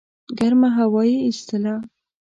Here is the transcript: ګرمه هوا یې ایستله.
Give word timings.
ګرمه 0.37 0.69
هوا 0.77 1.01
یې 1.11 1.17
ایستله. 1.27 1.75